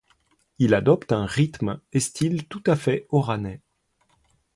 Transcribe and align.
Il 0.57 0.73
adopte 0.73 1.11
un 1.11 1.27
rythme 1.27 1.79
et 1.93 1.99
style 1.99 2.47
tout 2.47 2.63
à 2.65 2.75
fait 2.75 3.05
oranais. 3.09 3.61